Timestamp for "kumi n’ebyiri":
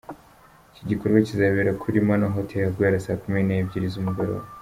3.21-3.87